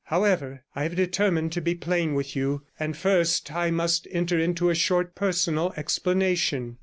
[0.05, 4.71] However, I have determined to be plain with you, and first I must enter into
[4.71, 6.79] a short personal explanation.